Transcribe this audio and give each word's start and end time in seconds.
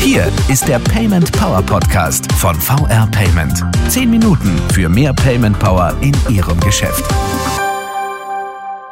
Hier 0.00 0.26
ist 0.48 0.66
der 0.66 0.80
Payment 0.80 1.30
Power 1.32 1.62
Podcast 1.62 2.32
von 2.32 2.56
VR 2.56 3.06
Payment. 3.12 3.64
Zehn 3.88 4.10
Minuten 4.10 4.58
für 4.72 4.88
mehr 4.88 5.12
Payment 5.12 5.56
Power 5.60 5.96
in 6.00 6.12
Ihrem 6.28 6.58
Geschäft. 6.60 7.04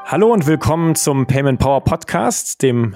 Hallo 0.05 0.33
und 0.33 0.47
willkommen 0.47 0.95
zum 0.95 1.27
Payment 1.27 1.59
Power 1.59 1.83
Podcast, 1.83 2.63
dem 2.63 2.95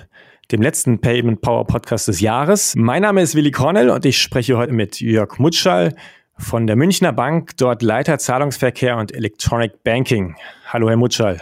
dem 0.52 0.62
letzten 0.62 1.00
Payment 1.00 1.40
Power 1.40 1.66
Podcast 1.66 2.06
des 2.06 2.20
Jahres. 2.20 2.74
Mein 2.76 3.02
Name 3.02 3.22
ist 3.22 3.34
Willi 3.34 3.50
Cornell 3.50 3.90
und 3.90 4.04
ich 4.04 4.22
spreche 4.22 4.56
heute 4.56 4.72
mit 4.72 5.00
Jörg 5.00 5.38
Mutschall 5.38 5.96
von 6.38 6.68
der 6.68 6.76
Münchner 6.76 7.12
Bank, 7.12 7.56
dort 7.56 7.82
Leiter 7.82 8.18
Zahlungsverkehr 8.18 8.96
und 8.96 9.12
Electronic 9.12 9.82
Banking. 9.82 10.36
Hallo, 10.68 10.88
Herr 10.88 10.96
Mutschall. 10.96 11.40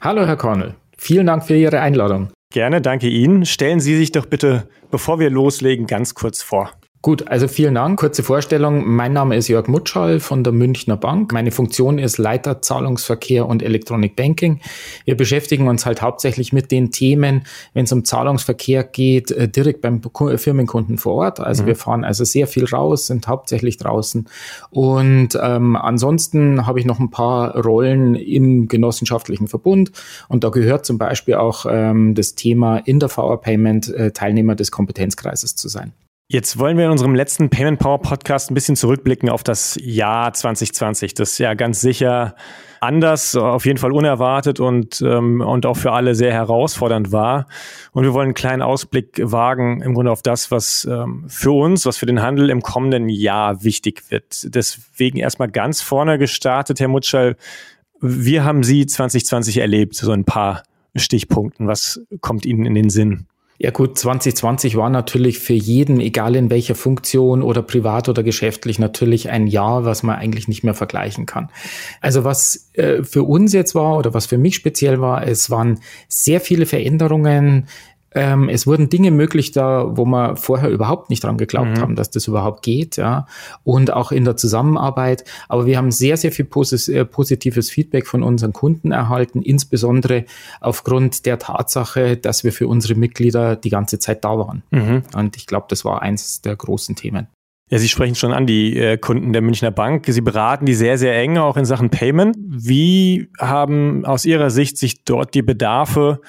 Hallo, 0.00 0.26
Herr 0.26 0.36
Cornell. 0.36 0.74
Vielen 1.02 1.26
Dank 1.26 1.46
für 1.46 1.56
Ihre 1.56 1.80
Einladung. 1.80 2.28
Gerne, 2.52 2.82
danke 2.82 3.08
Ihnen. 3.08 3.46
Stellen 3.46 3.80
Sie 3.80 3.96
sich 3.96 4.12
doch 4.12 4.26
bitte, 4.26 4.68
bevor 4.90 5.18
wir 5.18 5.30
loslegen, 5.30 5.86
ganz 5.86 6.14
kurz 6.14 6.42
vor. 6.42 6.72
Gut, 7.02 7.28
also 7.28 7.48
vielen 7.48 7.76
Dank. 7.76 7.98
Kurze 7.98 8.22
Vorstellung. 8.22 8.86
Mein 8.86 9.14
Name 9.14 9.34
ist 9.34 9.48
Jörg 9.48 9.68
Mutschall 9.68 10.20
von 10.20 10.44
der 10.44 10.52
Münchner 10.52 10.98
Bank. 10.98 11.32
Meine 11.32 11.50
Funktion 11.50 11.98
ist 11.98 12.18
Leiter 12.18 12.60
Zahlungsverkehr 12.60 13.46
und 13.46 13.62
Electronic 13.62 14.16
Banking. 14.16 14.60
Wir 15.06 15.16
beschäftigen 15.16 15.66
uns 15.66 15.86
halt 15.86 16.02
hauptsächlich 16.02 16.52
mit 16.52 16.70
den 16.70 16.90
Themen, 16.90 17.46
wenn 17.72 17.84
es 17.84 17.92
um 17.92 18.04
Zahlungsverkehr 18.04 18.84
geht, 18.84 19.30
äh, 19.30 19.48
direkt 19.48 19.80
beim 19.80 20.02
Firmenkunden 20.36 20.98
vor 20.98 21.14
Ort. 21.14 21.40
Also 21.40 21.62
mhm. 21.62 21.68
wir 21.68 21.76
fahren 21.76 22.04
also 22.04 22.24
sehr 22.24 22.46
viel 22.46 22.66
raus, 22.66 23.06
sind 23.06 23.28
hauptsächlich 23.28 23.78
draußen. 23.78 24.28
Und 24.68 25.38
ähm, 25.40 25.76
ansonsten 25.76 26.66
habe 26.66 26.80
ich 26.80 26.84
noch 26.84 27.00
ein 27.00 27.10
paar 27.10 27.56
Rollen 27.56 28.14
im 28.14 28.68
genossenschaftlichen 28.68 29.48
Verbund. 29.48 29.90
Und 30.28 30.44
da 30.44 30.50
gehört 30.50 30.84
zum 30.84 30.98
Beispiel 30.98 31.36
auch 31.36 31.64
ähm, 31.66 32.14
das 32.14 32.34
Thema 32.34 32.76
in 32.76 33.00
der 33.00 33.08
VR 33.08 33.38
Payment 33.38 33.88
äh, 33.88 34.10
Teilnehmer 34.10 34.54
des 34.54 34.70
Kompetenzkreises 34.70 35.56
zu 35.56 35.68
sein. 35.68 35.94
Jetzt 36.32 36.60
wollen 36.60 36.78
wir 36.78 36.84
in 36.84 36.92
unserem 36.92 37.16
letzten 37.16 37.50
Payment 37.50 37.80
Power 37.80 38.00
Podcast 38.00 38.52
ein 38.52 38.54
bisschen 38.54 38.76
zurückblicken 38.76 39.28
auf 39.28 39.42
das 39.42 39.76
Jahr 39.82 40.32
2020, 40.32 41.14
das 41.14 41.38
ja 41.38 41.54
ganz 41.54 41.80
sicher 41.80 42.36
anders, 42.78 43.34
auf 43.34 43.66
jeden 43.66 43.78
Fall 43.78 43.90
unerwartet 43.90 44.60
und, 44.60 45.02
ähm, 45.02 45.40
und 45.40 45.66
auch 45.66 45.76
für 45.76 45.90
alle 45.90 46.14
sehr 46.14 46.32
herausfordernd 46.32 47.10
war. 47.10 47.48
Und 47.90 48.04
wir 48.04 48.14
wollen 48.14 48.26
einen 48.26 48.34
kleinen 48.34 48.62
Ausblick 48.62 49.20
wagen 49.20 49.82
im 49.82 49.94
Grunde 49.94 50.12
auf 50.12 50.22
das, 50.22 50.52
was 50.52 50.84
ähm, 50.88 51.24
für 51.26 51.50
uns, 51.50 51.84
was 51.84 51.96
für 51.96 52.06
den 52.06 52.22
Handel 52.22 52.48
im 52.48 52.62
kommenden 52.62 53.08
Jahr 53.08 53.64
wichtig 53.64 54.08
wird. 54.12 54.54
Deswegen 54.54 55.18
erstmal 55.18 55.50
ganz 55.50 55.82
vorne 55.82 56.16
gestartet, 56.16 56.78
Herr 56.78 56.86
Mutschall. 56.86 57.34
Wie 58.00 58.40
haben 58.40 58.62
Sie 58.62 58.86
2020 58.86 59.58
erlebt? 59.58 59.96
So 59.96 60.12
ein 60.12 60.24
paar 60.24 60.62
Stichpunkten. 60.94 61.66
Was 61.66 62.00
kommt 62.20 62.46
Ihnen 62.46 62.66
in 62.66 62.74
den 62.74 62.88
Sinn? 62.88 63.26
Ja 63.62 63.70
gut, 63.72 63.98
2020 63.98 64.74
war 64.76 64.88
natürlich 64.88 65.38
für 65.38 65.52
jeden, 65.52 66.00
egal 66.00 66.34
in 66.34 66.48
welcher 66.48 66.74
Funktion 66.74 67.42
oder 67.42 67.60
privat 67.60 68.08
oder 68.08 68.22
geschäftlich, 68.22 68.78
natürlich 68.78 69.28
ein 69.28 69.46
Jahr, 69.46 69.84
was 69.84 70.02
man 70.02 70.16
eigentlich 70.16 70.48
nicht 70.48 70.64
mehr 70.64 70.72
vergleichen 70.72 71.26
kann. 71.26 71.50
Also 72.00 72.24
was 72.24 72.70
äh, 72.72 73.02
für 73.02 73.22
uns 73.22 73.52
jetzt 73.52 73.74
war 73.74 73.98
oder 73.98 74.14
was 74.14 74.24
für 74.24 74.38
mich 74.38 74.54
speziell 74.54 75.02
war, 75.02 75.26
es 75.26 75.50
waren 75.50 75.80
sehr 76.08 76.40
viele 76.40 76.64
Veränderungen 76.64 77.66
ähm, 78.12 78.48
es 78.48 78.66
wurden 78.66 78.88
Dinge 78.88 79.10
möglich 79.10 79.52
da, 79.52 79.96
wo 79.96 80.04
wir 80.04 80.36
vorher 80.36 80.70
überhaupt 80.70 81.10
nicht 81.10 81.22
dran 81.22 81.36
geglaubt 81.36 81.76
mhm. 81.76 81.80
haben, 81.80 81.96
dass 81.96 82.10
das 82.10 82.26
überhaupt 82.26 82.62
geht, 82.62 82.96
ja. 82.96 83.26
Und 83.62 83.92
auch 83.92 84.10
in 84.10 84.24
der 84.24 84.36
Zusammenarbeit. 84.36 85.24
Aber 85.48 85.66
wir 85.66 85.76
haben 85.76 85.92
sehr, 85.92 86.16
sehr 86.16 86.32
viel 86.32 86.46
äh, 86.46 87.04
positives 87.04 87.70
Feedback 87.70 88.06
von 88.06 88.22
unseren 88.22 88.52
Kunden 88.52 88.90
erhalten, 88.90 89.42
insbesondere 89.42 90.24
aufgrund 90.60 91.24
der 91.26 91.38
Tatsache, 91.38 92.16
dass 92.16 92.42
wir 92.42 92.52
für 92.52 92.66
unsere 92.66 92.94
Mitglieder 92.96 93.54
die 93.56 93.70
ganze 93.70 93.98
Zeit 93.98 94.24
da 94.24 94.38
waren. 94.38 94.62
Mhm. 94.70 95.02
Und 95.14 95.36
ich 95.36 95.46
glaube, 95.46 95.66
das 95.68 95.84
war 95.84 96.02
eins 96.02 96.42
der 96.42 96.56
großen 96.56 96.96
Themen. 96.96 97.28
Ja, 97.70 97.78
Sie 97.78 97.88
sprechen 97.88 98.16
schon 98.16 98.32
an 98.32 98.48
die 98.48 98.76
äh, 98.76 98.98
Kunden 98.98 99.32
der 99.32 99.42
Münchner 99.42 99.70
Bank. 99.70 100.06
Sie 100.08 100.20
beraten 100.20 100.66
die 100.66 100.74
sehr, 100.74 100.98
sehr 100.98 101.16
eng, 101.16 101.38
auch 101.38 101.56
in 101.56 101.64
Sachen 101.64 101.90
Payment. 101.90 102.36
Wie 102.40 103.28
haben 103.38 104.04
aus 104.04 104.24
Ihrer 104.24 104.50
Sicht 104.50 104.76
sich 104.76 105.04
dort 105.04 105.34
die 105.34 105.42
Bedarfe 105.42 106.20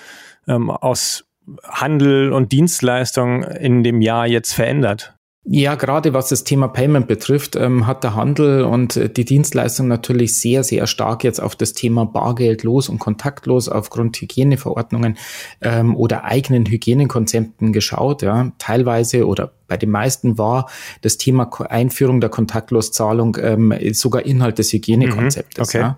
ähm, 0.48 0.70
aus 0.70 1.26
Handel 1.64 2.34
und 2.34 2.52
Dienstleistung 2.52 3.44
in 3.44 3.84
dem 3.84 4.02
Jahr 4.02 4.28
jetzt 4.28 4.54
verändert? 4.54 5.16
Ja, 5.44 5.74
gerade 5.74 6.14
was 6.14 6.30
das 6.30 6.44
Thema 6.44 6.68
Payment 6.68 7.08
betrifft, 7.08 7.56
ähm, 7.56 7.88
hat 7.88 8.04
der 8.04 8.16
Handel 8.16 8.64
und 8.64 8.96
äh, 8.96 9.10
die 9.10 9.26
Dienstleistung 9.26 9.88
natürlich 9.88 10.38
sehr, 10.38 10.64
sehr 10.64 10.86
stark 10.86 11.24
jetzt 11.24 11.42
auf 11.42 11.56
das 11.56 11.74
Thema 11.74 12.06
bargeldlos 12.06 12.90
und 12.90 13.00
kontaktlos 13.00 13.68
aufgrund 13.68 14.22
Hygieneverordnungen 14.22 15.18
ähm, 15.62 15.96
oder 15.96 16.26
eigenen 16.26 16.68
Hygienekonzepten 16.68 17.74
geschaut. 17.74 18.22
Ja, 18.22 18.52
teilweise 18.60 19.26
oder 19.26 19.54
bei 19.72 19.78
den 19.78 19.90
meisten 19.90 20.38
war 20.38 20.70
das 21.00 21.18
Thema 21.18 21.50
Einführung 21.70 22.20
der 22.20 22.30
Kontaktloszahlung 22.30 23.38
ähm, 23.40 23.74
sogar 23.94 24.26
Inhalt 24.26 24.60
des 24.60 24.74
Hygienekonzeptes. 24.74 25.74
Mhm, 25.74 25.80
okay. 25.80 25.80
ja. 25.80 25.98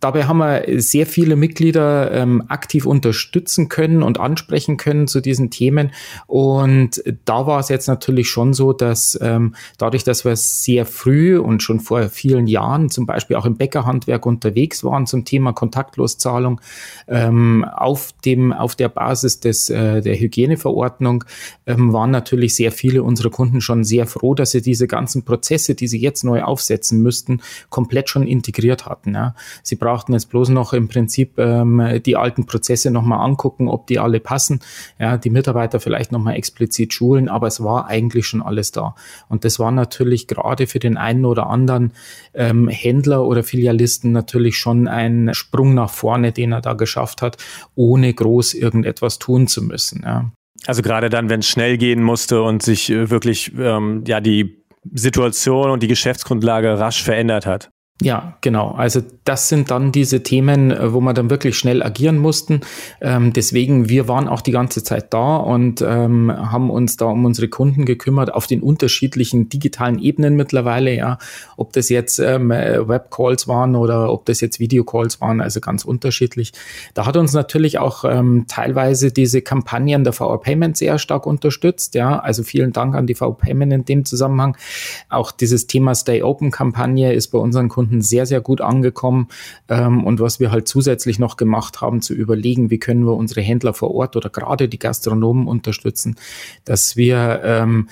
Dabei 0.00 0.24
haben 0.24 0.38
wir 0.38 0.64
sehr 0.82 1.06
viele 1.06 1.36
Mitglieder 1.36 2.10
ähm, 2.10 2.42
aktiv 2.48 2.86
unterstützen 2.86 3.68
können 3.68 4.02
und 4.02 4.18
ansprechen 4.18 4.78
können 4.78 5.06
zu 5.06 5.20
diesen 5.20 5.50
Themen. 5.52 5.92
Und 6.26 7.04
da 7.24 7.46
war 7.46 7.60
es 7.60 7.68
jetzt 7.68 7.86
natürlich 7.86 8.28
schon 8.28 8.52
so, 8.52 8.72
dass 8.72 9.16
ähm, 9.22 9.54
dadurch, 9.78 10.02
dass 10.02 10.24
wir 10.24 10.34
sehr 10.34 10.84
früh 10.84 11.38
und 11.38 11.62
schon 11.62 11.78
vor 11.78 12.08
vielen 12.08 12.48
Jahren 12.48 12.90
zum 12.90 13.06
Beispiel 13.06 13.36
auch 13.36 13.46
im 13.46 13.56
Bäckerhandwerk 13.56 14.26
unterwegs 14.26 14.82
waren 14.82 15.06
zum 15.06 15.24
Thema 15.24 15.52
Kontaktloszahlung 15.52 16.60
ähm, 17.06 17.64
auf 17.64 18.12
dem 18.24 18.52
auf 18.52 18.74
der 18.74 18.88
Basis 18.88 19.38
des 19.38 19.70
äh, 19.70 20.02
der 20.02 20.18
Hygieneverordnung 20.18 21.22
ähm, 21.66 21.92
waren 21.92 22.10
natürlich 22.10 22.56
sehr 22.56 22.72
viele 22.72 23.03
unserer 23.04 23.30
Kunden 23.30 23.60
schon 23.60 23.84
sehr 23.84 24.06
froh, 24.06 24.34
dass 24.34 24.50
sie 24.50 24.62
diese 24.62 24.86
ganzen 24.86 25.24
Prozesse, 25.24 25.74
die 25.74 25.86
sie 25.86 26.00
jetzt 26.00 26.24
neu 26.24 26.42
aufsetzen 26.42 27.02
müssten, 27.02 27.40
komplett 27.70 28.08
schon 28.08 28.26
integriert 28.26 28.86
hatten. 28.86 29.14
Ja. 29.14 29.34
Sie 29.62 29.76
brauchten 29.76 30.12
jetzt 30.12 30.30
bloß 30.30 30.48
noch 30.48 30.72
im 30.72 30.88
Prinzip 30.88 31.38
ähm, 31.38 32.00
die 32.04 32.16
alten 32.16 32.46
Prozesse 32.46 32.90
nochmal 32.90 33.20
angucken, 33.20 33.68
ob 33.68 33.86
die 33.86 33.98
alle 33.98 34.20
passen. 34.20 34.60
Ja, 34.98 35.16
die 35.16 35.30
Mitarbeiter 35.30 35.80
vielleicht 35.80 36.12
nochmal 36.12 36.36
explizit 36.36 36.92
schulen, 36.92 37.28
aber 37.28 37.46
es 37.46 37.62
war 37.62 37.86
eigentlich 37.86 38.26
schon 38.26 38.42
alles 38.42 38.72
da. 38.72 38.94
Und 39.28 39.44
das 39.44 39.58
war 39.58 39.70
natürlich 39.70 40.26
gerade 40.26 40.66
für 40.66 40.78
den 40.78 40.96
einen 40.96 41.24
oder 41.24 41.48
anderen 41.48 41.92
ähm, 42.34 42.68
Händler 42.68 43.24
oder 43.24 43.42
Filialisten 43.42 44.12
natürlich 44.12 44.56
schon 44.56 44.88
ein 44.88 45.30
Sprung 45.34 45.74
nach 45.74 45.90
vorne, 45.90 46.32
den 46.32 46.52
er 46.52 46.60
da 46.60 46.72
geschafft 46.74 47.22
hat, 47.22 47.36
ohne 47.74 48.12
groß 48.12 48.54
irgendetwas 48.54 49.18
tun 49.18 49.46
zu 49.46 49.62
müssen. 49.62 50.02
Ja. 50.04 50.30
Also 50.66 50.82
gerade 50.82 51.10
dann, 51.10 51.28
wenn 51.28 51.40
es 51.40 51.48
schnell 51.48 51.76
gehen 51.76 52.02
musste 52.02 52.42
und 52.42 52.62
sich 52.62 52.90
äh, 52.90 53.10
wirklich 53.10 53.52
ähm, 53.58 54.04
ja 54.06 54.20
die 54.20 54.64
Situation 54.92 55.70
und 55.70 55.82
die 55.82 55.88
Geschäftsgrundlage 55.88 56.78
rasch 56.78 57.02
verändert 57.02 57.46
hat. 57.46 57.70
Ja, 58.02 58.36
genau. 58.40 58.72
Also 58.72 59.02
das 59.22 59.48
sind 59.48 59.70
dann 59.70 59.92
diese 59.92 60.24
Themen, 60.24 60.72
äh, 60.72 60.92
wo 60.92 61.00
wir 61.00 61.14
dann 61.14 61.30
wirklich 61.30 61.56
schnell 61.56 61.80
agieren 61.80 62.18
mussten. 62.18 62.62
Ähm, 63.00 63.32
deswegen, 63.32 63.88
wir 63.88 64.08
waren 64.08 64.26
auch 64.26 64.40
die 64.40 64.50
ganze 64.50 64.82
Zeit 64.82 65.14
da 65.14 65.36
und 65.36 65.80
ähm, 65.80 66.30
haben 66.30 66.70
uns 66.70 66.96
da 66.96 67.06
um 67.06 67.24
unsere 67.24 67.46
Kunden 67.46 67.84
gekümmert 67.84 68.34
auf 68.34 68.48
den 68.48 68.62
unterschiedlichen 68.62 69.48
digitalen 69.48 70.00
Ebenen 70.00 70.34
mittlerweile, 70.34 70.92
ja. 70.92 71.18
Ob 71.56 71.72
das 71.72 71.88
jetzt 71.88 72.18
ähm, 72.18 72.50
Webcalls 72.50 73.46
waren 73.46 73.76
oder 73.76 74.12
ob 74.12 74.24
das 74.24 74.40
jetzt 74.40 74.58
Videocalls 74.58 75.20
waren, 75.20 75.40
also 75.40 75.60
ganz 75.60 75.84
unterschiedlich. 75.84 76.52
Da 76.94 77.06
hat 77.06 77.16
uns 77.16 77.32
natürlich 77.32 77.78
auch 77.78 78.04
ähm, 78.04 78.46
teilweise 78.48 79.12
diese 79.12 79.40
Kampagnen 79.40 80.02
der 80.02 80.12
VR 80.12 80.40
Payment 80.40 80.76
sehr 80.76 80.98
stark 80.98 81.26
unterstützt, 81.26 81.94
ja. 81.94 82.18
Also 82.18 82.42
vielen 82.42 82.72
Dank 82.72 82.96
an 82.96 83.06
die 83.06 83.14
VR 83.14 83.36
Payment 83.36 83.72
in 83.72 83.84
dem 83.84 84.04
Zusammenhang. 84.04 84.56
Auch 85.10 85.30
dieses 85.30 85.68
Thema 85.68 85.94
Stay 85.94 86.24
Open 86.24 86.50
Kampagne 86.50 87.12
ist 87.12 87.28
bei 87.28 87.38
unseren 87.38 87.68
Kunden 87.68 87.83
Kunden 87.84 88.02
sehr, 88.02 88.26
sehr 88.26 88.40
gut 88.40 88.60
angekommen. 88.60 89.28
Ähm, 89.68 90.04
und 90.04 90.20
was 90.20 90.40
wir 90.40 90.50
halt 90.50 90.68
zusätzlich 90.68 91.18
noch 91.18 91.36
gemacht 91.36 91.80
haben, 91.80 92.00
zu 92.00 92.14
überlegen, 92.14 92.70
wie 92.70 92.78
können 92.78 93.04
wir 93.04 93.14
unsere 93.14 93.40
Händler 93.40 93.74
vor 93.74 93.94
Ort 93.94 94.16
oder 94.16 94.30
gerade 94.30 94.68
die 94.68 94.78
Gastronomen 94.78 95.46
unterstützen, 95.46 96.16
dass 96.64 96.96
wir 96.96 97.40
ähm, 97.44 97.88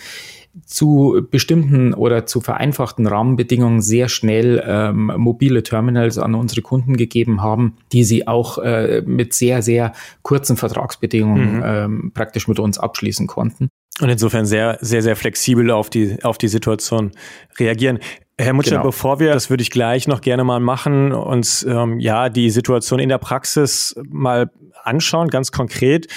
zu 0.67 1.27
bestimmten 1.31 1.95
oder 1.95 2.27
zu 2.27 2.41
vereinfachten 2.41 3.07
Rahmenbedingungen 3.07 3.81
sehr 3.81 4.09
schnell 4.09 4.63
ähm, 4.67 5.11
mobile 5.17 5.63
Terminals 5.63 6.19
an 6.19 6.35
unsere 6.35 6.61
Kunden 6.61 6.97
gegeben 6.97 7.43
haben, 7.43 7.77
die 7.93 8.05
sie 8.05 8.27
auch 8.29 8.59
äh, 8.59 9.03
mit 9.07 9.33
sehr, 9.33 9.63
sehr 9.63 9.93
kurzen 10.21 10.59
Vertragsbedingungen 10.59 11.57
mhm. 11.57 11.63
ähm, 11.65 12.11
praktisch 12.13 12.49
mit 12.49 12.59
uns 12.59 12.79
abschließen 12.79 13.27
konnten. 13.27 13.69
Und 14.01 14.09
insofern 14.09 14.47
sehr, 14.47 14.79
sehr, 14.81 15.03
sehr 15.03 15.17
flexibel 15.17 15.71
auf 15.71 15.91
die, 15.91 16.17
auf 16.23 16.39
die 16.39 16.49
Situation 16.49 17.13
reagieren. 17.59 17.99
Herr 18.43 18.53
Mutscher, 18.53 18.73
genau. 18.73 18.85
bevor 18.85 19.21
wir, 19.21 19.33
das 19.33 19.51
würde 19.51 19.63
ich 19.63 19.71
gleich 19.71 20.09
noch 20.09 20.21
gerne 20.21 20.45
mal 20.45 20.61
machen, 20.61 21.13
uns 21.13 21.63
ähm, 21.65 21.99
ja 22.01 22.29
die 22.29 22.51
Situation 22.51 22.99
in 22.99 23.09
der 23.09 23.19
Praxis 23.19 23.95
mal 24.09 24.51
anschauen, 24.85 25.29
ganz 25.29 25.53
konkret. 25.53 26.09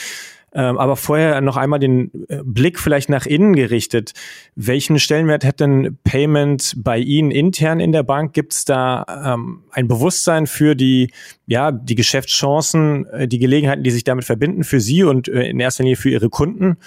Ähm, 0.55 0.77
aber 0.77 0.95
vorher 0.95 1.41
noch 1.41 1.57
einmal 1.57 1.79
den 1.79 2.11
äh, 2.29 2.39
Blick 2.41 2.79
vielleicht 2.79 3.09
nach 3.09 3.25
innen 3.25 3.53
gerichtet. 3.53 4.13
Welchen 4.55 4.99
Stellenwert 4.99 5.43
hat 5.43 5.59
denn 5.59 5.97
Payment 6.05 6.75
bei 6.77 6.97
Ihnen 6.97 7.29
intern 7.29 7.81
in 7.81 7.91
der 7.91 8.03
Bank? 8.03 8.31
Gibt 8.31 8.53
es 8.53 8.63
da 8.63 9.05
ähm, 9.33 9.63
ein 9.71 9.89
Bewusstsein 9.89 10.47
für 10.47 10.75
die, 10.75 11.11
ja, 11.45 11.73
die 11.73 11.95
Geschäftschancen, 11.95 13.05
äh, 13.07 13.27
die 13.27 13.39
Gelegenheiten, 13.39 13.83
die 13.83 13.91
sich 13.91 14.05
damit 14.05 14.23
verbinden 14.23 14.63
für 14.63 14.79
Sie 14.79 15.03
und 15.03 15.27
äh, 15.27 15.41
in 15.41 15.59
erster 15.59 15.83
Linie 15.83 15.97
für 15.97 16.09
Ihre 16.09 16.29
Kunden? 16.29 16.77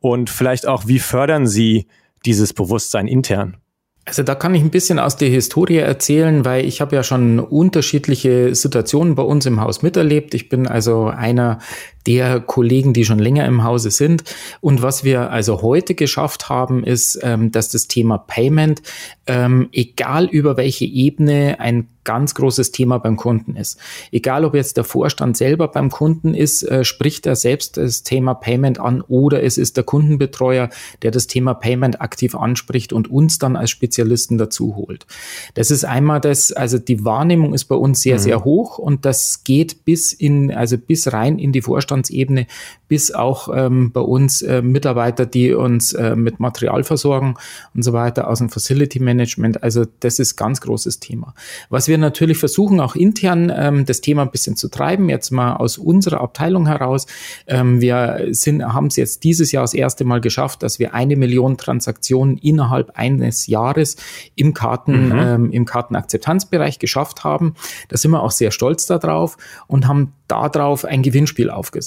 Und 0.00 0.28
vielleicht 0.28 0.66
auch, 0.66 0.88
wie 0.88 0.98
fördern 0.98 1.46
Sie 1.46 1.86
dieses 2.26 2.52
Bewusstsein 2.52 3.06
intern? 3.06 3.61
Also 4.04 4.24
da 4.24 4.34
kann 4.34 4.54
ich 4.54 4.62
ein 4.62 4.70
bisschen 4.70 4.98
aus 4.98 5.16
der 5.16 5.28
Historie 5.28 5.76
erzählen, 5.76 6.44
weil 6.44 6.64
ich 6.64 6.80
habe 6.80 6.96
ja 6.96 7.04
schon 7.04 7.38
unterschiedliche 7.38 8.52
Situationen 8.52 9.14
bei 9.14 9.22
uns 9.22 9.46
im 9.46 9.60
Haus 9.60 9.82
miterlebt. 9.82 10.34
Ich 10.34 10.48
bin 10.48 10.66
also 10.66 11.06
einer 11.06 11.60
der 12.06 12.40
Kollegen, 12.40 12.92
die 12.92 13.04
schon 13.04 13.18
länger 13.18 13.46
im 13.46 13.64
Hause 13.64 13.90
sind. 13.90 14.24
Und 14.60 14.82
was 14.82 15.04
wir 15.04 15.30
also 15.30 15.62
heute 15.62 15.94
geschafft 15.94 16.48
haben, 16.48 16.84
ist, 16.84 17.18
ähm, 17.22 17.52
dass 17.52 17.68
das 17.68 17.88
Thema 17.88 18.18
Payment, 18.18 18.82
ähm, 19.26 19.68
egal 19.72 20.26
über 20.26 20.56
welche 20.56 20.84
Ebene, 20.84 21.56
ein 21.60 21.88
ganz 22.04 22.34
großes 22.34 22.72
Thema 22.72 22.98
beim 22.98 23.16
Kunden 23.16 23.56
ist. 23.56 23.78
Egal, 24.10 24.44
ob 24.44 24.54
jetzt 24.54 24.76
der 24.76 24.84
Vorstand 24.84 25.36
selber 25.36 25.68
beim 25.68 25.90
Kunden 25.90 26.34
ist, 26.34 26.62
äh, 26.64 26.84
spricht 26.84 27.26
er 27.26 27.36
selbst 27.36 27.76
das 27.76 28.02
Thema 28.02 28.34
Payment 28.34 28.80
an 28.80 29.02
oder 29.02 29.42
es 29.42 29.58
ist 29.58 29.76
der 29.76 29.84
Kundenbetreuer, 29.84 30.68
der 31.02 31.10
das 31.10 31.26
Thema 31.26 31.54
Payment 31.54 32.00
aktiv 32.00 32.34
anspricht 32.34 32.92
und 32.92 33.08
uns 33.10 33.38
dann 33.38 33.56
als 33.56 33.70
Spezialisten 33.70 34.38
dazu 34.38 34.74
holt. 34.76 35.06
Das 35.54 35.70
ist 35.70 35.84
einmal 35.84 36.20
das, 36.20 36.52
also 36.52 36.78
die 36.78 37.04
Wahrnehmung 37.04 37.54
ist 37.54 37.66
bei 37.66 37.76
uns 37.76 38.00
sehr, 38.00 38.16
mhm. 38.16 38.22
sehr 38.22 38.44
hoch 38.44 38.78
und 38.78 39.04
das 39.04 39.44
geht 39.44 39.84
bis 39.84 40.12
in, 40.12 40.52
also 40.52 40.78
bis 40.78 41.12
rein 41.12 41.38
in 41.38 41.52
die 41.52 41.62
Vorstand 41.62 41.91
Vorstandsebene 41.92 42.46
bis 42.88 43.10
auch 43.10 43.48
ähm, 43.54 43.90
bei 43.90 44.02
uns 44.02 44.42
äh, 44.42 44.60
Mitarbeiter, 44.60 45.24
die 45.24 45.54
uns 45.54 45.94
äh, 45.94 46.14
mit 46.14 46.40
Material 46.40 46.84
versorgen 46.84 47.36
und 47.74 47.82
so 47.82 47.94
weiter 47.94 48.28
aus 48.28 48.38
dem 48.40 48.50
Facility 48.50 49.00
Management. 49.00 49.62
Also 49.62 49.86
das 50.00 50.18
ist 50.18 50.36
ganz 50.36 50.60
großes 50.60 51.00
Thema. 51.00 51.34
Was 51.70 51.88
wir 51.88 51.96
natürlich 51.96 52.36
versuchen, 52.36 52.80
auch 52.80 52.94
intern 52.94 53.50
ähm, 53.54 53.86
das 53.86 54.02
Thema 54.02 54.22
ein 54.22 54.30
bisschen 54.30 54.56
zu 54.56 54.68
treiben, 54.68 55.08
jetzt 55.08 55.30
mal 55.30 55.54
aus 55.56 55.78
unserer 55.78 56.20
Abteilung 56.20 56.66
heraus. 56.66 57.06
Ähm, 57.46 57.80
wir 57.80 58.28
sind, 58.32 58.62
haben 58.62 58.88
es 58.88 58.96
jetzt 58.96 59.24
dieses 59.24 59.52
Jahr 59.52 59.64
das 59.64 59.72
erste 59.72 60.04
Mal 60.04 60.20
geschafft, 60.20 60.62
dass 60.62 60.78
wir 60.78 60.92
eine 60.92 61.16
Million 61.16 61.56
Transaktionen 61.56 62.36
innerhalb 62.36 62.90
eines 62.94 63.46
Jahres 63.46 63.96
im 64.34 64.52
Karten, 64.52 65.08
mhm. 65.08 65.18
ähm, 65.18 65.50
im 65.50 65.64
Kartenakzeptanzbereich 65.64 66.78
geschafft 66.78 67.24
haben. 67.24 67.54
Da 67.88 67.96
sind 67.96 68.10
wir 68.10 68.22
auch 68.22 68.32
sehr 68.32 68.50
stolz 68.50 68.84
darauf 68.84 69.38
und 69.66 69.88
haben 69.88 70.12
darauf 70.28 70.84
ein 70.84 71.02
Gewinnspiel 71.02 71.50
aufgesetzt. 71.50 71.81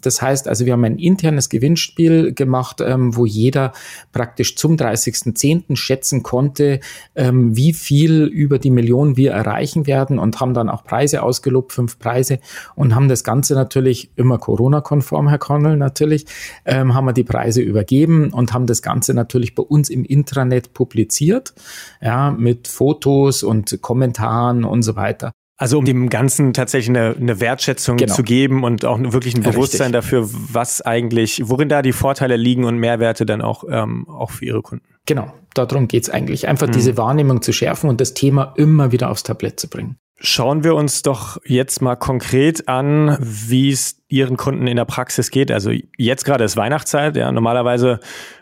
Das 0.00 0.22
heißt 0.22 0.48
also, 0.48 0.66
wir 0.66 0.72
haben 0.72 0.84
ein 0.84 0.98
internes 0.98 1.48
Gewinnspiel 1.48 2.32
gemacht, 2.32 2.80
ähm, 2.80 3.16
wo 3.16 3.26
jeder 3.26 3.72
praktisch 4.12 4.56
zum 4.56 4.76
30.10. 4.76 5.76
schätzen 5.76 6.22
konnte, 6.22 6.80
ähm, 7.14 7.56
wie 7.56 7.72
viel 7.72 8.24
über 8.24 8.58
die 8.58 8.70
Million 8.70 9.16
wir 9.16 9.32
erreichen 9.32 9.86
werden 9.86 10.18
und 10.18 10.40
haben 10.40 10.54
dann 10.54 10.68
auch 10.68 10.84
Preise 10.84 11.22
ausgelobt, 11.22 11.72
fünf 11.72 11.98
Preise 11.98 12.38
und 12.74 12.94
haben 12.94 13.08
das 13.08 13.24
Ganze 13.24 13.54
natürlich 13.54 14.10
immer 14.16 14.38
Corona-konform, 14.38 15.28
Herr 15.28 15.38
Connell, 15.38 15.76
natürlich, 15.76 16.26
ähm, 16.64 16.94
haben 16.94 17.06
wir 17.06 17.12
die 17.12 17.24
Preise 17.24 17.60
übergeben 17.60 18.32
und 18.32 18.52
haben 18.52 18.66
das 18.66 18.82
Ganze 18.82 19.14
natürlich 19.14 19.54
bei 19.54 19.62
uns 19.62 19.88
im 19.88 20.04
Intranet 20.04 20.72
publiziert, 20.72 21.54
ja, 22.00 22.30
mit 22.30 22.68
Fotos 22.68 23.42
und 23.42 23.80
Kommentaren 23.82 24.64
und 24.64 24.82
so 24.82 24.96
weiter. 24.96 25.32
Also 25.60 25.76
um 25.78 25.84
dem 25.84 26.08
Ganzen 26.08 26.54
tatsächlich 26.54 26.88
eine, 26.88 27.14
eine 27.20 27.38
Wertschätzung 27.38 27.98
genau. 27.98 28.14
zu 28.14 28.22
geben 28.22 28.64
und 28.64 28.86
auch 28.86 28.98
wirklich 28.98 29.34
ein 29.34 29.42
Bewusstsein 29.42 29.94
Richtig. 29.94 30.10
dafür, 30.10 30.26
was 30.30 30.80
eigentlich, 30.80 31.42
worin 31.44 31.68
da 31.68 31.82
die 31.82 31.92
Vorteile 31.92 32.36
liegen 32.36 32.64
und 32.64 32.78
Mehrwerte 32.78 33.26
dann 33.26 33.42
auch, 33.42 33.64
ähm, 33.70 34.08
auch 34.08 34.30
für 34.30 34.46
ihre 34.46 34.62
Kunden. 34.62 34.86
Genau, 35.04 35.34
darum 35.52 35.86
geht's 35.86 36.08
eigentlich. 36.08 36.48
Einfach 36.48 36.68
mhm. 36.68 36.72
diese 36.72 36.96
Wahrnehmung 36.96 37.42
zu 37.42 37.52
schärfen 37.52 37.90
und 37.90 38.00
das 38.00 38.14
Thema 38.14 38.54
immer 38.56 38.90
wieder 38.90 39.10
aufs 39.10 39.22
Tablett 39.22 39.60
zu 39.60 39.68
bringen. 39.68 39.98
Schauen 40.16 40.64
wir 40.64 40.74
uns 40.74 41.02
doch 41.02 41.36
jetzt 41.44 41.82
mal 41.82 41.96
konkret 41.96 42.66
an, 42.66 43.18
wie 43.20 43.70
es 43.70 44.02
Ihren 44.08 44.38
Kunden 44.38 44.66
in 44.66 44.76
der 44.76 44.86
Praxis 44.86 45.30
geht. 45.30 45.50
Also 45.50 45.72
jetzt 45.98 46.24
gerade 46.24 46.42
ist 46.44 46.56
Weihnachtszeit. 46.56 47.16
Ja, 47.16 47.30
normalerweise 47.32 48.00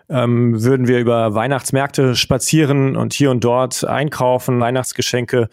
ähm, 0.08 0.62
würden 0.62 0.86
wir 0.86 1.00
über 1.00 1.34
Weihnachtsmärkte 1.34 2.14
spazieren 2.14 2.96
und 2.96 3.12
hier 3.12 3.32
und 3.32 3.42
dort 3.42 3.84
einkaufen, 3.84 4.60
Weihnachtsgeschenke 4.60 5.48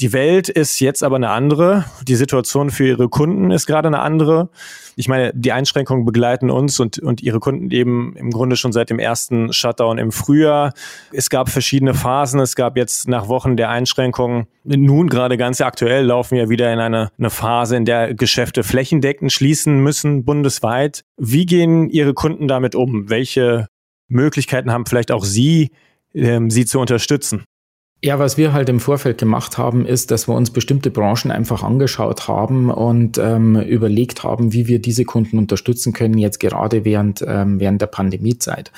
die 0.00 0.12
Welt 0.12 0.48
ist 0.48 0.80
jetzt 0.80 1.02
aber 1.02 1.16
eine 1.16 1.30
andere. 1.30 1.84
Die 2.06 2.16
Situation 2.16 2.70
für 2.70 2.86
ihre 2.86 3.08
Kunden 3.08 3.50
ist 3.50 3.66
gerade 3.66 3.88
eine 3.88 4.00
andere. 4.00 4.50
Ich 4.96 5.08
meine, 5.08 5.32
die 5.34 5.52
Einschränkungen 5.52 6.04
begleiten 6.04 6.50
uns 6.50 6.80
und, 6.80 6.98
und 6.98 7.22
ihre 7.22 7.40
Kunden 7.40 7.70
eben 7.70 8.16
im 8.16 8.30
Grunde 8.30 8.56
schon 8.56 8.72
seit 8.72 8.90
dem 8.90 8.98
ersten 8.98 9.52
Shutdown 9.52 9.98
im 9.98 10.12
Frühjahr. 10.12 10.72
Es 11.12 11.30
gab 11.30 11.50
verschiedene 11.50 11.94
Phasen. 11.94 12.40
Es 12.40 12.56
gab 12.56 12.76
jetzt 12.76 13.08
nach 13.08 13.28
Wochen 13.28 13.56
der 13.56 13.70
Einschränkungen, 13.70 14.46
nun 14.64 15.08
gerade 15.08 15.36
ganz 15.36 15.60
aktuell 15.60 16.04
laufen 16.04 16.36
wir 16.36 16.48
wieder 16.48 16.72
in 16.72 16.80
eine, 16.80 17.10
eine 17.18 17.30
Phase, 17.30 17.76
in 17.76 17.84
der 17.84 18.14
Geschäfte 18.14 18.64
flächendeckend 18.64 19.32
schließen 19.32 19.78
müssen, 19.80 20.24
bundesweit. 20.24 21.04
Wie 21.16 21.46
gehen 21.46 21.88
Ihre 21.88 22.14
Kunden 22.14 22.48
damit 22.48 22.74
um? 22.74 23.08
Welche 23.08 23.68
Möglichkeiten 24.08 24.72
haben 24.72 24.86
vielleicht 24.86 25.12
auch 25.12 25.24
Sie, 25.24 25.70
ähm, 26.14 26.50
sie 26.50 26.66
zu 26.66 26.80
unterstützen? 26.80 27.44
Ja, 28.04 28.18
was 28.18 28.36
wir 28.36 28.52
halt 28.52 28.68
im 28.68 28.78
Vorfeld 28.78 29.16
gemacht 29.16 29.56
haben, 29.56 29.86
ist, 29.86 30.10
dass 30.10 30.28
wir 30.28 30.34
uns 30.34 30.50
bestimmte 30.50 30.90
Branchen 30.90 31.30
einfach 31.30 31.62
angeschaut 31.62 32.28
haben 32.28 32.70
und 32.70 33.16
ähm, 33.16 33.56
überlegt 33.58 34.22
haben, 34.22 34.52
wie 34.52 34.66
wir 34.68 34.80
diese 34.80 35.06
Kunden 35.06 35.38
unterstützen 35.38 35.94
können, 35.94 36.18
jetzt 36.18 36.38
gerade 36.38 36.84
während, 36.84 37.24
ähm, 37.26 37.58
während 37.58 37.80
der 37.80 37.86
Pandemiezeit. 37.86 38.70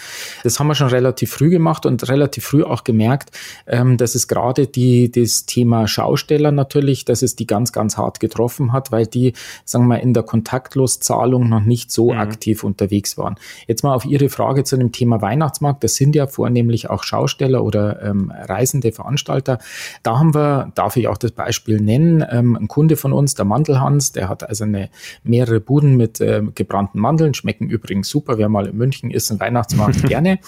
Das 0.44 0.61
haben 0.61 0.69
wir 0.69 0.76
schon 0.76 0.88
relativ 0.88 1.32
früh 1.32 1.50
gemacht 1.50 1.85
und 1.85 2.09
relativ 2.09 2.44
früh 2.44 2.62
auch 2.62 2.85
gemerkt, 2.85 3.37
ähm, 3.67 3.97
dass 3.97 4.15
es 4.15 4.29
gerade 4.29 4.69
die, 4.69 5.11
das 5.11 5.47
Thema 5.47 5.88
Schausteller 5.88 6.53
natürlich, 6.53 7.05
dass 7.05 7.23
es 7.23 7.35
die 7.35 7.47
ganz, 7.47 7.73
ganz 7.73 7.97
hart 7.97 8.21
getroffen 8.21 8.73
hat, 8.73 8.93
weil 8.93 9.09
die, 9.09 9.32
sagen 9.64 9.87
wir 9.87 9.97
mal, 9.97 9.97
in 9.97 10.14
der 10.14 10.23
Kontaktloszahlung 10.23 11.49
noch 11.49 11.64
nicht 11.64 11.91
so 11.91 12.12
mhm. 12.12 12.19
aktiv 12.19 12.62
unterwegs 12.62 13.19
waren. 13.19 13.35
Jetzt 13.67 13.82
mal 13.82 13.94
auf 13.94 14.05
Ihre 14.05 14.29
Frage 14.29 14.62
zu 14.62 14.76
dem 14.76 14.93
Thema 14.93 15.21
Weihnachtsmarkt. 15.21 15.82
Das 15.82 15.97
sind 15.97 16.14
ja 16.14 16.29
vornehmlich 16.29 16.88
auch 16.88 17.03
Schausteller 17.03 17.64
oder 17.64 18.00
ähm, 18.00 18.32
Reisende, 18.32 18.93
Veranstalter. 19.09 19.59
Da 20.03 20.19
haben 20.19 20.35
wir, 20.35 20.71
darf 20.75 20.97
ich 20.97 21.09
auch 21.09 21.17
das 21.17 21.33
Beispiel 21.33 21.81
nennen, 21.81 22.25
ähm, 22.31 22.57
ein 22.57 22.69
Kunde 22.69 22.97
von 22.97 23.13
uns, 23.13 23.35
der 23.35 23.47
Mandelhans, 23.47 24.13
der 24.13 24.29
hat 24.29 24.47
also 24.47 24.65
eine 24.65 24.91
mehrere 25.25 25.61
Buden 25.61 25.97
mit 25.97 26.21
äh, 26.21 26.43
gebrannten 26.55 27.01
Mandeln, 27.01 27.33
schmecken 27.33 27.71
übrigens 27.71 28.09
super. 28.11 28.37
Wer 28.37 28.51
mal 28.51 28.67
in 28.67 28.77
München 28.77 29.11
ist, 29.11 29.31
ein 29.31 29.41
Weihnachtsmarkt 29.41 30.03
gerne. 30.09 30.39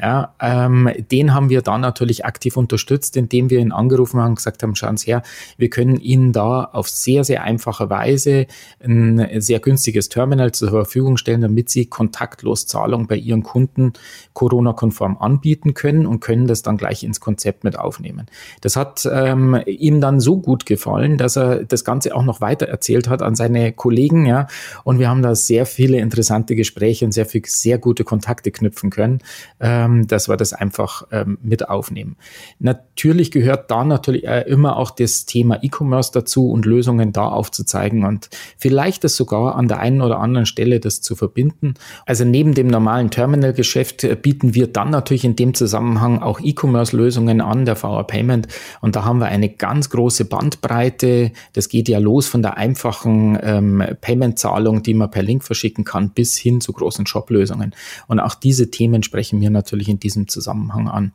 Ja, 0.00 0.34
ähm, 0.40 0.90
den 1.10 1.34
haben 1.34 1.50
wir 1.50 1.60
da 1.60 1.76
natürlich 1.76 2.24
aktiv 2.24 2.56
unterstützt, 2.56 3.16
indem 3.16 3.50
wir 3.50 3.58
ihn 3.58 3.72
angerufen 3.72 4.20
haben 4.20 4.30
und 4.30 4.36
gesagt 4.36 4.62
haben, 4.62 4.74
schauen 4.74 4.96
Sie 4.96 5.06
her, 5.06 5.22
wir 5.58 5.68
können 5.68 6.00
Ihnen 6.00 6.32
da 6.32 6.64
auf 6.64 6.88
sehr, 6.88 7.24
sehr 7.24 7.42
einfache 7.42 7.90
Weise 7.90 8.46
ein 8.82 9.40
sehr 9.40 9.60
günstiges 9.60 10.08
Terminal 10.08 10.52
zur 10.52 10.70
Verfügung 10.70 11.18
stellen, 11.18 11.42
damit 11.42 11.68
Sie 11.68 11.86
kontaktlos 11.86 12.66
Zahlung 12.66 13.06
bei 13.06 13.16
Ihren 13.16 13.42
Kunden 13.42 13.92
Corona-konform 14.32 15.18
anbieten 15.18 15.74
können 15.74 16.06
und 16.06 16.20
können 16.20 16.46
das 16.46 16.62
dann 16.62 16.76
gleich 16.76 17.04
ins 17.04 17.20
Konzept 17.20 17.64
mit 17.64 17.78
aufnehmen 17.78 18.05
aufnehmen. 18.06 18.26
Das 18.60 18.76
hat 18.76 19.08
ähm, 19.10 19.60
ihm 19.66 20.00
dann 20.00 20.20
so 20.20 20.38
gut 20.38 20.66
gefallen, 20.66 21.18
dass 21.18 21.36
er 21.36 21.64
das 21.64 21.84
Ganze 21.84 22.14
auch 22.14 22.24
noch 22.24 22.40
weiter 22.40 22.66
erzählt 22.66 23.08
hat 23.08 23.22
an 23.22 23.34
seine 23.34 23.72
Kollegen, 23.72 24.26
ja. 24.26 24.46
Und 24.84 24.98
wir 24.98 25.08
haben 25.08 25.22
da 25.22 25.34
sehr 25.34 25.66
viele 25.66 25.98
interessante 25.98 26.54
Gespräche 26.56 27.04
und 27.04 27.12
sehr 27.12 27.26
viel, 27.26 27.42
sehr 27.46 27.78
gute 27.78 28.04
Kontakte 28.04 28.50
knüpfen 28.50 28.90
können, 28.90 29.20
ähm, 29.60 30.06
dass 30.06 30.28
wir 30.28 30.36
das 30.36 30.52
einfach 30.52 31.06
ähm, 31.10 31.38
mit 31.42 31.68
aufnehmen. 31.68 32.16
Natürlich 32.58 33.30
gehört 33.30 33.70
da 33.70 33.84
natürlich 33.84 34.26
äh, 34.26 34.42
immer 34.42 34.76
auch 34.76 34.90
das 34.90 35.26
Thema 35.26 35.62
E-Commerce 35.62 36.10
dazu 36.12 36.50
und 36.50 36.66
Lösungen 36.66 37.12
da 37.12 37.28
aufzuzeigen 37.28 38.04
und 38.04 38.28
vielleicht 38.56 39.04
das 39.04 39.16
sogar 39.16 39.56
an 39.56 39.68
der 39.68 39.78
einen 39.78 40.00
oder 40.00 40.20
anderen 40.20 40.46
Stelle 40.46 40.80
das 40.80 41.00
zu 41.00 41.16
verbinden. 41.16 41.74
Also 42.04 42.24
neben 42.24 42.54
dem 42.54 42.68
normalen 42.68 43.10
Terminal-Geschäft 43.10 44.04
äh, 44.04 44.16
bieten 44.16 44.54
wir 44.54 44.66
dann 44.66 44.90
natürlich 44.90 45.24
in 45.24 45.36
dem 45.36 45.54
Zusammenhang 45.54 46.22
auch 46.22 46.40
E-Commerce-Lösungen 46.40 47.40
an. 47.40 47.64
Der 47.64 47.76
Our 47.96 48.06
Payment. 48.06 48.48
Und 48.80 48.96
da 48.96 49.04
haben 49.04 49.18
wir 49.18 49.26
eine 49.26 49.48
ganz 49.48 49.90
große 49.90 50.26
Bandbreite. 50.26 51.32
Das 51.52 51.68
geht 51.68 51.88
ja 51.88 51.98
los 51.98 52.26
von 52.26 52.42
der 52.42 52.56
einfachen 52.56 53.38
ähm, 53.42 53.82
Payment-Zahlung, 54.00 54.82
die 54.82 54.94
man 54.94 55.10
per 55.10 55.22
Link 55.22 55.44
verschicken 55.44 55.84
kann, 55.84 56.10
bis 56.10 56.36
hin 56.36 56.60
zu 56.60 56.72
großen 56.72 57.06
Shop-Lösungen. 57.06 57.74
Und 58.06 58.20
auch 58.20 58.34
diese 58.34 58.70
Themen 58.70 59.02
sprechen 59.02 59.40
wir 59.40 59.50
natürlich 59.50 59.88
in 59.88 60.00
diesem 60.00 60.28
Zusammenhang 60.28 60.88
an. 60.88 61.12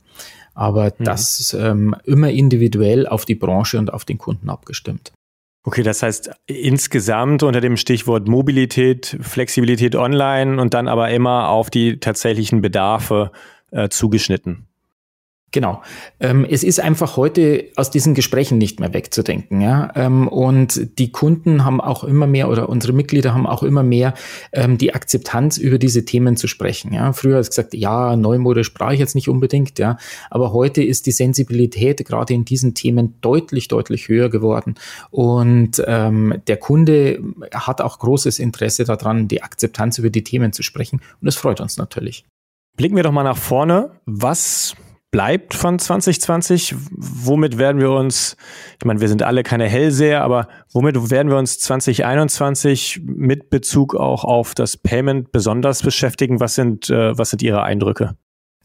Aber 0.54 0.94
mhm. 0.98 1.04
das 1.04 1.54
ähm, 1.54 1.96
immer 2.04 2.30
individuell 2.30 3.08
auf 3.08 3.26
die 3.26 3.36
Branche 3.36 3.78
und 3.78 3.94
auf 3.94 4.06
den 4.06 4.18
Kunden 4.18 4.50
abgestimmt. 4.50 5.12
Okay, 5.64 5.84
das 5.84 6.02
heißt 6.02 6.32
insgesamt 6.48 7.44
unter 7.44 7.62
dem 7.62 7.78
Stichwort 7.78 8.28
Mobilität, 8.28 9.18
Flexibilität 9.22 9.96
online 9.96 10.60
und 10.60 10.74
dann 10.74 10.88
aber 10.88 11.12
immer 11.12 11.50
auf 11.50 11.70
die 11.70 12.00
tatsächlichen 12.00 12.62
Bedarfe 12.62 13.32
äh, 13.70 13.88
zugeschnitten. 13.90 14.68
Genau. 15.54 15.82
Ähm, 16.22 16.46
es 16.50 16.64
ist 16.64 16.80
einfach 16.80 17.18
heute 17.18 17.66
aus 17.76 17.90
diesen 17.90 18.14
Gesprächen 18.14 18.58
nicht 18.58 18.80
mehr 18.80 18.94
wegzudenken. 18.94 19.60
Ja? 19.60 19.92
Ähm, 19.96 20.30
und 20.30 20.98
die 20.98 21.12
Kunden 21.12 21.66
haben 21.66 21.82
auch 21.82 22.06
immer 22.06 22.26
mehr 22.26 22.50
oder 22.50 22.70
unsere 22.70 22.94
Mitglieder 22.94 23.34
haben 23.34 23.46
auch 23.46 23.62
immer 23.62 23.84
mehr 23.84 24.14
ähm, 24.54 24.78
die 24.78 24.96
Akzeptanz, 24.96 25.58
über 25.58 25.78
diese 25.78 26.06
Themen 26.06 26.38
zu 26.38 26.48
sprechen. 26.48 26.94
Ja? 26.94 27.12
Früher 27.12 27.42
du 27.42 27.48
gesagt, 27.48 27.74
ja, 27.74 28.16
neumodisch 28.16 28.74
brauche 28.74 28.94
ich 28.94 29.00
jetzt 29.02 29.14
nicht 29.14 29.28
unbedingt, 29.28 29.78
ja. 29.78 29.98
Aber 30.30 30.54
heute 30.54 30.82
ist 30.84 31.06
die 31.06 31.12
Sensibilität 31.12 32.06
gerade 32.06 32.34
in 32.34 32.46
diesen 32.46 32.74
Themen 32.74 33.16
deutlich, 33.20 33.68
deutlich 33.68 34.08
höher 34.08 34.30
geworden. 34.30 34.76
Und 35.10 35.84
ähm, 35.86 36.36
der 36.48 36.58
Kunde 36.58 37.22
hat 37.54 37.82
auch 37.82 38.00
großes 38.00 38.40
Interesse 38.40 38.86
daran, 38.86 39.28
die 39.28 39.44
Akzeptanz 39.44 39.98
über 39.98 40.10
die 40.10 40.24
Themen 40.24 40.54
zu 40.54 40.64
sprechen. 40.64 41.02
Und 41.20 41.26
das 41.26 41.36
freut 41.36 41.60
uns 41.60 41.76
natürlich. 41.76 42.24
Blicken 42.78 42.96
wir 42.96 43.04
doch 43.04 43.12
mal 43.12 43.24
nach 43.24 43.38
vorne. 43.38 43.92
Was 44.06 44.76
bleibt 45.12 45.54
von 45.54 45.78
2020? 45.78 46.76
Womit 46.92 47.58
werden 47.58 47.80
wir 47.82 47.92
uns, 47.92 48.38
ich 48.80 48.86
meine, 48.86 49.02
wir 49.02 49.10
sind 49.10 49.24
alle 49.24 49.44
keine 49.44 49.68
Hellseher, 49.68 50.24
aber 50.24 50.48
womit 50.72 51.12
werden 51.12 51.30
wir 51.30 51.38
uns 51.38 51.60
2021 51.60 53.02
mit 53.06 53.50
Bezug 53.50 53.96
auch 53.96 54.24
auf 54.24 54.56
das 54.56 54.78
Payment 54.78 55.32
besonders 55.32 55.84
beschäftigen? 55.84 56.40
Was 56.40 56.56
sind, 56.56 56.90
äh, 56.90 57.18
was 57.18 57.30
sind 57.30 57.44
Ihre 57.44 57.64
Eindrücke? 57.64 58.16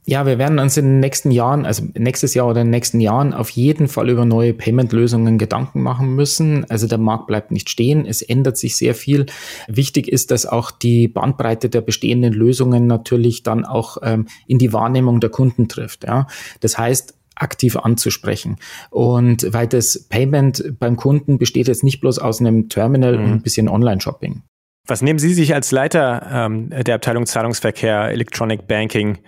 Ja, 0.08 0.24
wir 0.24 0.38
werden 0.38 0.60
uns 0.60 0.76
in 0.76 0.84
den 0.84 1.00
nächsten 1.00 1.32
Jahren, 1.32 1.66
also 1.66 1.82
nächstes 1.94 2.32
Jahr 2.34 2.46
oder 2.46 2.60
in 2.60 2.68
den 2.68 2.70
nächsten 2.70 3.00
Jahren 3.00 3.34
auf 3.34 3.50
jeden 3.50 3.88
Fall 3.88 4.08
über 4.08 4.24
neue 4.24 4.54
Payment-Lösungen 4.54 5.36
Gedanken 5.36 5.82
machen 5.82 6.14
müssen. 6.14 6.64
Also 6.70 6.86
der 6.86 6.98
Markt 6.98 7.26
bleibt 7.26 7.50
nicht 7.50 7.68
stehen. 7.68 8.06
Es 8.06 8.22
ändert 8.22 8.56
sich 8.56 8.76
sehr 8.76 8.94
viel. 8.94 9.26
Wichtig 9.66 10.06
ist, 10.06 10.30
dass 10.30 10.46
auch 10.46 10.70
die 10.70 11.08
Bandbreite 11.08 11.68
der 11.68 11.80
bestehenden 11.80 12.32
Lösungen 12.32 12.86
natürlich 12.86 13.42
dann 13.42 13.64
auch 13.64 13.96
ähm, 14.02 14.28
in 14.46 14.58
die 14.58 14.72
Wahrnehmung 14.72 15.18
der 15.18 15.30
Kunden 15.30 15.66
trifft. 15.66 16.04
Ja. 16.04 16.28
Das 16.60 16.78
heißt, 16.78 17.14
aktiv 17.34 17.76
anzusprechen. 17.76 18.58
Und 18.90 19.52
weil 19.52 19.66
das 19.66 20.06
Payment 20.08 20.78
beim 20.78 20.94
Kunden 20.94 21.36
besteht 21.36 21.66
jetzt 21.66 21.82
nicht 21.82 22.00
bloß 22.00 22.20
aus 22.20 22.40
einem 22.40 22.68
Terminal 22.68 23.18
mhm. 23.18 23.24
und 23.24 23.30
ein 23.32 23.42
bisschen 23.42 23.68
Online-Shopping. 23.68 24.42
Was 24.86 25.02
nehmen 25.02 25.18
Sie 25.18 25.34
sich 25.34 25.52
als 25.52 25.72
Leiter 25.72 26.26
ähm, 26.30 26.70
der 26.70 26.94
Abteilung 26.94 27.26
Zahlungsverkehr, 27.26 28.08
Electronic 28.12 28.68
Banking 28.68 29.18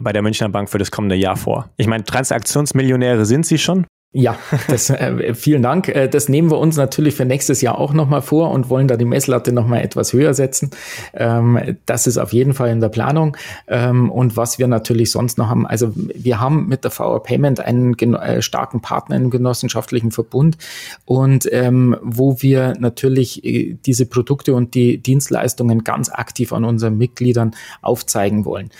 bei 0.00 0.12
der 0.12 0.22
Münchner 0.22 0.48
Bank 0.48 0.70
für 0.70 0.78
das 0.78 0.90
kommende 0.90 1.16
Jahr 1.16 1.36
vor? 1.36 1.70
Ich 1.76 1.86
meine, 1.86 2.04
Transaktionsmillionäre 2.04 3.26
sind 3.26 3.46
Sie 3.46 3.58
schon? 3.58 3.86
Ja, 4.12 4.36
das, 4.66 4.90
äh, 4.90 5.34
vielen 5.34 5.62
Dank. 5.62 5.88
Äh, 5.88 6.08
das 6.08 6.28
nehmen 6.28 6.50
wir 6.50 6.58
uns 6.58 6.76
natürlich 6.76 7.14
für 7.14 7.24
nächstes 7.24 7.60
Jahr 7.60 7.78
auch 7.78 7.92
nochmal 7.92 8.22
vor 8.22 8.50
und 8.50 8.68
wollen 8.68 8.88
da 8.88 8.96
die 8.96 9.04
Messlatte 9.04 9.52
nochmal 9.52 9.82
etwas 9.82 10.12
höher 10.12 10.34
setzen. 10.34 10.70
Ähm, 11.14 11.78
das 11.86 12.08
ist 12.08 12.18
auf 12.18 12.32
jeden 12.32 12.52
Fall 12.52 12.70
in 12.70 12.80
der 12.80 12.88
Planung. 12.88 13.36
Ähm, 13.68 14.10
und 14.10 14.36
was 14.36 14.58
wir 14.58 14.66
natürlich 14.66 15.12
sonst 15.12 15.38
noch 15.38 15.48
haben, 15.48 15.64
also 15.64 15.92
wir 15.94 16.40
haben 16.40 16.66
mit 16.66 16.82
der 16.82 16.90
VR 16.90 17.22
Payment 17.22 17.60
einen 17.60 17.94
äh, 18.14 18.42
starken 18.42 18.80
Partner 18.80 19.14
im 19.14 19.30
genossenschaftlichen 19.30 20.10
Verbund 20.10 20.58
und 21.04 21.48
ähm, 21.52 21.96
wo 22.02 22.42
wir 22.42 22.74
natürlich 22.80 23.44
äh, 23.44 23.78
diese 23.86 24.06
Produkte 24.06 24.54
und 24.54 24.74
die 24.74 24.98
Dienstleistungen 24.98 25.84
ganz 25.84 26.10
aktiv 26.10 26.52
an 26.52 26.64
unseren 26.64 26.98
Mitgliedern 26.98 27.52
aufzeigen 27.80 28.44
wollen. 28.44 28.70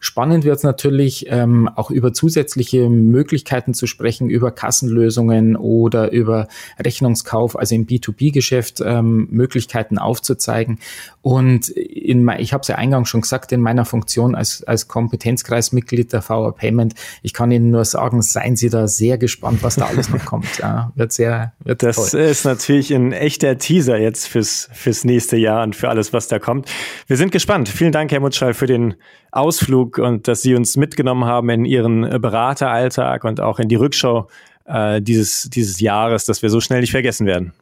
Spannend 0.00 0.44
wird 0.44 0.56
es 0.56 0.62
natürlich 0.62 1.26
ähm, 1.28 1.68
auch 1.74 1.90
über 1.90 2.12
zusätzliche 2.12 2.88
Möglichkeiten 2.88 3.74
zu 3.74 3.86
sprechen, 3.86 4.30
über 4.30 4.50
Kassenlösungen 4.50 5.56
oder 5.56 6.12
über 6.12 6.48
Rechnungskauf, 6.78 7.58
also 7.58 7.74
im 7.74 7.86
B2B-Geschäft 7.86 8.80
ähm, 8.84 9.28
Möglichkeiten 9.30 9.98
aufzuzeigen. 9.98 10.78
Und 11.22 11.68
in, 11.68 12.28
ich 12.38 12.52
habe 12.52 12.62
es 12.62 12.68
ja 12.68 12.76
eingangs 12.76 13.08
schon 13.08 13.22
gesagt, 13.22 13.52
in 13.52 13.60
meiner 13.60 13.84
Funktion 13.84 14.34
als, 14.34 14.62
als 14.64 14.88
Kompetenzkreismitglied 14.88 16.12
der 16.12 16.22
VR 16.22 16.52
Payment, 16.52 16.94
ich 17.22 17.32
kann 17.32 17.50
Ihnen 17.50 17.70
nur 17.70 17.84
sagen, 17.84 18.22
seien 18.22 18.56
Sie 18.56 18.70
da 18.70 18.88
sehr 18.88 19.18
gespannt, 19.18 19.62
was 19.62 19.76
da 19.76 19.86
alles 19.86 20.08
noch 20.10 20.24
kommt. 20.24 20.58
Ja, 20.58 20.92
wird 20.94 21.12
sehr, 21.12 21.52
wird 21.64 21.82
Das 21.82 22.10
toll. 22.10 22.20
ist 22.20 22.44
natürlich 22.44 22.94
ein 22.94 23.12
echter 23.12 23.58
Teaser 23.58 23.98
jetzt 23.98 24.26
fürs, 24.26 24.68
fürs 24.72 25.04
nächste 25.04 25.36
Jahr 25.36 25.62
und 25.64 25.74
für 25.76 25.88
alles, 25.88 26.12
was 26.12 26.28
da 26.28 26.38
kommt. 26.38 26.68
Wir 27.06 27.16
sind 27.16 27.32
gespannt. 27.32 27.68
Vielen 27.68 27.92
Dank, 27.92 28.12
Herr 28.12 28.20
Mutschall, 28.20 28.54
für 28.54 28.66
den 28.66 28.94
Ausflug 29.30 29.87
und 29.96 30.28
dass 30.28 30.42
Sie 30.42 30.54
uns 30.54 30.76
mitgenommen 30.76 31.24
haben 31.24 31.48
in 31.50 31.64
Ihren 31.64 32.04
äh, 32.04 32.18
Berateralltag 32.18 33.24
und 33.24 33.40
auch 33.40 33.58
in 33.58 33.68
die 33.68 33.76
Rückschau 33.76 34.28
äh, 34.66 35.00
dieses, 35.00 35.48
dieses 35.50 35.80
Jahres, 35.80 36.26
dass 36.26 36.42
wir 36.42 36.50
so 36.50 36.60
schnell 36.60 36.80
nicht 36.80 36.90
vergessen 36.90 37.26
werden. 37.26 37.52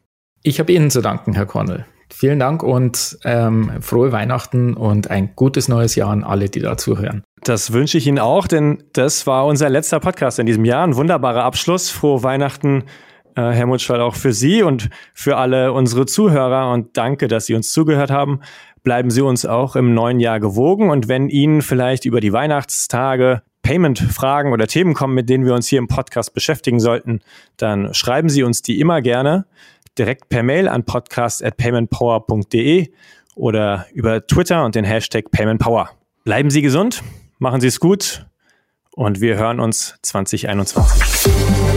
Ich 0.43 0.59
habe 0.59 0.71
Ihnen 0.71 0.89
zu 0.89 1.01
danken, 1.01 1.33
Herr 1.33 1.45
Cornell. 1.45 1.85
Vielen 2.13 2.39
Dank 2.39 2.63
und 2.63 3.17
ähm, 3.25 3.71
frohe 3.81 4.11
Weihnachten 4.11 4.73
und 4.73 5.09
ein 5.11 5.35
gutes 5.35 5.67
neues 5.67 5.95
Jahr 5.95 6.09
an 6.09 6.23
alle, 6.23 6.49
die 6.49 6.61
da 6.61 6.77
zuhören. 6.77 7.23
Das 7.43 7.73
wünsche 7.73 7.97
ich 7.97 8.07
Ihnen 8.07 8.19
auch, 8.19 8.47
denn 8.47 8.83
das 8.93 9.27
war 9.27 9.45
unser 9.45 9.69
letzter 9.69 9.99
Podcast 9.99 10.39
in 10.39 10.45
diesem 10.45 10.65
Jahr. 10.65 10.83
Ein 10.85 10.95
wunderbarer 10.95 11.43
Abschluss. 11.43 11.89
Frohe 11.89 12.23
Weihnachten, 12.23 12.85
äh, 13.37 13.51
Herr 13.51 13.67
Mutschwald, 13.67 14.01
auch 14.01 14.15
für 14.15 14.33
Sie 14.33 14.63
und 14.63 14.89
für 15.13 15.37
alle 15.37 15.71
unsere 15.71 16.05
Zuhörer. 16.05 16.71
Und 16.71 16.97
danke, 16.97 17.29
dass 17.29 17.45
Sie 17.45 17.55
uns 17.55 17.71
zugehört 17.71 18.11
haben 18.11 18.41
bleiben 18.87 19.11
Sie 19.11 19.21
uns 19.21 19.45
auch 19.45 19.75
im 19.75 19.93
neuen 19.93 20.21
Jahr 20.21 20.39
gewogen. 20.39 20.89
Und 20.89 21.09
wenn 21.09 21.27
Ihnen 21.27 21.61
vielleicht 21.61 22.05
über 22.05 22.21
die 22.21 22.31
Weihnachtstage 22.31 23.41
Payment-Fragen 23.61 24.53
oder 24.53 24.65
Themen 24.65 24.93
kommen, 24.93 25.13
mit 25.13 25.27
denen 25.27 25.45
wir 25.45 25.55
uns 25.55 25.67
hier 25.67 25.79
im 25.79 25.89
Podcast 25.89 26.33
beschäftigen 26.33 26.79
sollten, 26.79 27.19
dann 27.57 27.93
schreiben 27.93 28.29
Sie 28.29 28.43
uns 28.43 28.61
die 28.61 28.79
immer 28.79 29.01
gerne 29.01 29.45
direkt 29.97 30.29
per 30.29 30.41
Mail 30.41 30.69
an 30.69 30.85
podcast.paymentpower.de 30.85 32.87
oder 33.35 33.87
über 33.93 34.25
Twitter 34.25 34.63
und 34.63 34.75
den 34.75 34.85
Hashtag 34.85 35.31
PaymentPower. 35.31 35.89
Bleiben 36.23 36.49
Sie 36.49 36.61
gesund, 36.61 37.03
machen 37.39 37.59
Sie 37.59 37.67
es 37.67 37.81
gut 37.81 38.25
und 38.91 39.19
wir 39.19 39.35
hören 39.35 39.59
uns 39.59 39.99
2021. 40.01 41.76